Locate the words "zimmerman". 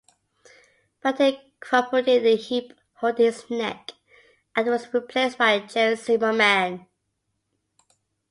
5.95-6.87